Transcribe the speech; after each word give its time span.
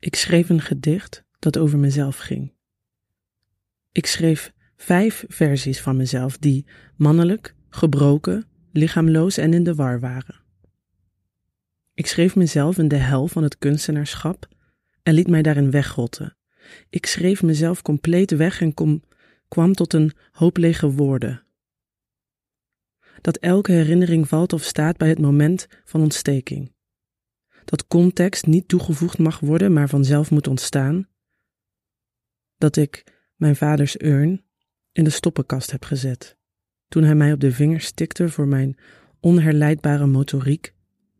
Ik 0.00 0.16
schreef 0.16 0.48
een 0.48 0.60
gedicht 0.60 1.24
dat 1.38 1.58
over 1.58 1.78
mezelf 1.78 2.16
ging. 2.16 2.52
Ik 3.92 4.06
schreef 4.06 4.52
vijf 4.76 5.24
versies 5.28 5.80
van 5.80 5.96
mezelf 5.96 6.38
die 6.38 6.66
mannelijk, 6.96 7.54
gebroken, 7.68 8.46
lichaamloos 8.72 9.36
en 9.36 9.54
in 9.54 9.64
de 9.64 9.74
war 9.74 10.00
waren. 10.00 10.40
Ik 11.94 12.06
schreef 12.06 12.36
mezelf 12.36 12.78
in 12.78 12.88
de 12.88 12.96
hel 12.96 13.28
van 13.28 13.42
het 13.42 13.58
kunstenaarschap 13.58 14.48
en 15.02 15.14
liet 15.14 15.28
mij 15.28 15.42
daarin 15.42 15.70
wegrotten. 15.70 16.36
Ik 16.90 17.06
schreef 17.06 17.42
mezelf 17.42 17.82
compleet 17.82 18.30
weg 18.30 18.60
en 18.60 18.74
kom, 18.74 19.02
kwam 19.48 19.72
tot 19.72 19.92
een 19.92 20.12
hoop 20.32 20.56
lege 20.56 20.90
woorden. 20.90 21.42
Dat 23.20 23.36
elke 23.36 23.72
herinnering 23.72 24.28
valt 24.28 24.52
of 24.52 24.62
staat 24.62 24.96
bij 24.96 25.08
het 25.08 25.18
moment 25.18 25.66
van 25.84 26.00
ontsteking. 26.00 26.72
Dat 27.70 27.86
context 27.86 28.46
niet 28.46 28.68
toegevoegd 28.68 29.18
mag 29.18 29.40
worden, 29.40 29.72
maar 29.72 29.88
vanzelf 29.88 30.30
moet 30.30 30.46
ontstaan. 30.46 31.08
Dat 32.58 32.76
ik 32.76 33.04
mijn 33.36 33.56
vaders 33.56 34.02
urn 34.02 34.44
in 34.92 35.04
de 35.04 35.10
stoppenkast 35.10 35.70
heb 35.70 35.84
gezet, 35.84 36.36
toen 36.88 37.02
hij 37.02 37.14
mij 37.14 37.32
op 37.32 37.40
de 37.40 37.52
vingers 37.52 37.92
tikte 37.92 38.28
voor 38.28 38.46
mijn 38.46 38.76
onherleidbare 39.20 40.06
motoriek 40.06 40.74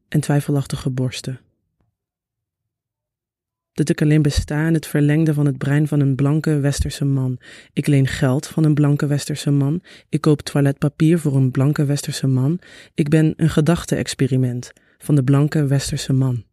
en 0.09 0.21
twijfelachtige 0.21 0.91
borsten. 0.91 1.41
Dat 3.73 3.89
ik 3.89 4.03
alleen 4.03 4.23
besta 4.23 4.67
in 4.67 4.75
het 4.75 4.87
verlengde 4.87 5.35
van 5.35 5.47
het 5.47 5.59
brein 5.59 5.89
van 5.89 6.01
een 6.01 6.15
blanke 6.15 6.59
westerse 6.59 7.05
man. 7.05 7.39
Ik 7.73 7.87
leen 7.87 8.07
geld 8.07 8.47
van 8.47 8.65
een 8.65 8.75
blanke 8.75 9.07
westerse 9.07 9.51
man. 9.51 9.83
Ik 10.09 10.21
koop 10.21 10.41
toiletpapier 10.41 11.19
voor 11.19 11.37
een 11.37 11.51
blanke 11.51 11.85
westerse 11.85 12.27
man. 12.27 12.59
Ik 12.95 13.09
ben 13.09 13.35
een 13.37 13.51
gedachte-experiment 13.51 14.73
van 14.99 15.15
de 15.15 15.25
blanke 15.25 15.67
westerse 15.67 16.13
man. 16.13 16.45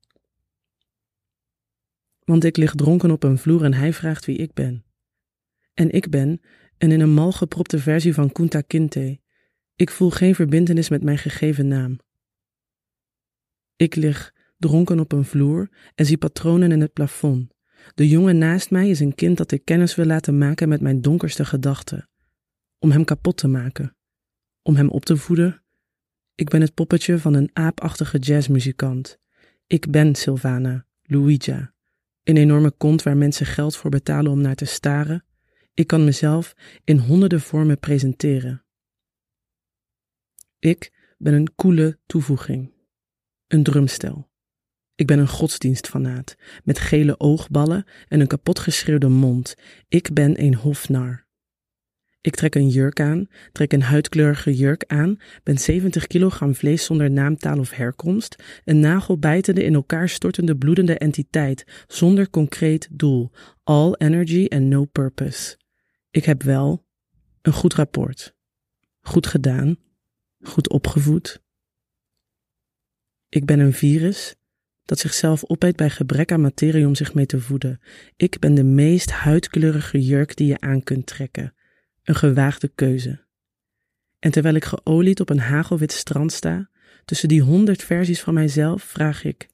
Want 2.27 2.43
ik 2.43 2.57
lig 2.57 2.75
dronken 2.75 3.11
op 3.11 3.23
een 3.23 3.37
vloer 3.37 3.63
en 3.63 3.73
hij 3.73 3.93
vraagt 3.93 4.25
wie 4.25 4.37
ik 4.37 4.53
ben. 4.53 4.85
En 5.73 5.91
ik 5.91 6.09
ben 6.09 6.41
een 6.77 6.91
in 6.91 6.99
een 6.99 7.13
mal 7.13 7.31
gepropte 7.31 7.79
versie 7.79 8.13
van 8.13 8.31
Kunta 8.31 8.61
Kinte. 8.61 9.19
Ik 9.75 9.89
voel 9.89 10.09
geen 10.09 10.35
verbintenis 10.35 10.89
met 10.89 11.03
mijn 11.03 11.17
gegeven 11.17 11.67
naam. 11.67 11.99
Ik 13.75 13.95
lig 13.95 14.33
dronken 14.57 14.99
op 14.99 15.11
een 15.11 15.25
vloer 15.25 15.69
en 15.95 16.05
zie 16.05 16.17
patronen 16.17 16.71
in 16.71 16.81
het 16.81 16.93
plafond. 16.93 17.53
De 17.93 18.07
jongen 18.07 18.37
naast 18.37 18.71
mij 18.71 18.89
is 18.89 18.99
een 18.99 19.15
kind 19.15 19.37
dat 19.37 19.51
ik 19.51 19.65
kennis 19.65 19.95
wil 19.95 20.05
laten 20.05 20.37
maken 20.37 20.69
met 20.69 20.81
mijn 20.81 21.01
donkerste 21.01 21.45
gedachten. 21.45 22.09
Om 22.79 22.91
hem 22.91 23.03
kapot 23.03 23.37
te 23.37 23.47
maken. 23.47 23.95
Om 24.61 24.75
hem 24.75 24.89
op 24.89 25.05
te 25.05 25.17
voeden. 25.17 25.63
Ik 26.35 26.49
ben 26.49 26.61
het 26.61 26.73
poppetje 26.73 27.19
van 27.19 27.33
een 27.33 27.49
aapachtige 27.53 28.17
jazzmuzikant. 28.17 29.19
Ik 29.67 29.91
ben 29.91 30.15
Sylvana, 30.15 30.85
Luija. 31.01 31.75
Een 32.27 32.37
enorme 32.37 32.71
kont 32.71 33.03
waar 33.03 33.17
mensen 33.17 33.45
geld 33.45 33.75
voor 33.75 33.89
betalen 33.89 34.31
om 34.31 34.41
naar 34.41 34.55
te 34.55 34.65
staren. 34.65 35.25
Ik 35.73 35.87
kan 35.87 36.03
mezelf 36.03 36.53
in 36.83 36.97
honderden 36.97 37.41
vormen 37.41 37.79
presenteren. 37.79 38.65
Ik 40.59 40.91
ben 41.17 41.33
een 41.33 41.55
koele 41.55 41.99
toevoeging. 42.05 42.73
Een 43.47 43.63
drumstel. 43.63 44.29
Ik 44.95 45.07
ben 45.07 45.19
een 45.19 45.27
godsdienstfanaat, 45.27 46.35
met 46.63 46.79
gele 46.79 47.19
oogballen 47.19 47.85
en 48.07 48.19
een 48.19 48.27
kapotgeschreeuwde 48.27 49.07
mond. 49.07 49.55
Ik 49.87 50.13
ben 50.13 50.41
een 50.43 50.55
hofnar. 50.55 51.26
Ik 52.27 52.35
trek 52.35 52.55
een 52.55 52.69
jurk 52.69 52.99
aan, 52.99 53.27
trek 53.51 53.73
een 53.73 53.81
huidkleurige 53.81 54.55
jurk 54.55 54.83
aan, 54.87 55.19
ben 55.43 55.57
70 55.57 56.07
kilogram 56.07 56.55
vlees 56.55 56.85
zonder 56.85 57.11
naamtaal 57.11 57.59
of 57.59 57.71
herkomst, 57.71 58.43
een 58.65 58.79
nagelbijtende 58.79 59.63
in 59.63 59.73
elkaar 59.73 60.09
stortende 60.09 60.55
bloedende 60.55 60.97
entiteit, 60.97 61.83
zonder 61.87 62.29
concreet 62.29 62.87
doel, 62.91 63.31
all 63.63 63.93
energy 63.97 64.45
and 64.49 64.61
no 64.61 64.85
purpose. 64.85 65.57
Ik 66.11 66.25
heb 66.25 66.43
wel 66.43 66.85
een 67.41 67.53
goed 67.53 67.73
rapport, 67.73 68.35
goed 69.01 69.27
gedaan, 69.27 69.77
goed 70.39 70.69
opgevoed. 70.69 71.41
Ik 73.29 73.45
ben 73.45 73.59
een 73.59 73.73
virus 73.73 74.35
dat 74.83 74.99
zichzelf 74.99 75.45
opeet 75.45 75.75
bij 75.75 75.89
gebrek 75.89 76.31
aan 76.31 76.41
materie 76.41 76.87
om 76.87 76.95
zich 76.95 77.13
mee 77.13 77.25
te 77.25 77.41
voeden. 77.41 77.79
Ik 78.15 78.39
ben 78.39 78.53
de 78.53 78.63
meest 78.63 79.11
huidkleurige 79.11 80.01
jurk 80.01 80.35
die 80.35 80.47
je 80.47 80.59
aan 80.59 80.83
kunt 80.83 81.05
trekken. 81.05 81.55
Een 82.07 82.15
gewaagde 82.15 82.67
keuze. 82.67 83.25
En 84.19 84.31
terwijl 84.31 84.55
ik 84.55 84.65
geolied 84.65 85.19
op 85.19 85.29
een 85.29 85.39
hagelwit 85.39 85.91
strand 85.91 86.31
sta, 86.31 86.69
tussen 87.05 87.27
die 87.27 87.41
honderd 87.41 87.83
versies 87.83 88.21
van 88.21 88.33
mijzelf, 88.33 88.83
vraag 88.83 89.23
ik: 89.23 89.49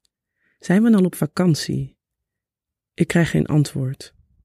Zijn 0.60 0.84
we 0.84 0.96
al 0.96 1.06
op 1.06 1.16
vakantie? 1.16 1.98
Ik 2.94 3.08
krijg 3.08 3.30
geen 3.30 3.46
antwoord. 3.46 4.14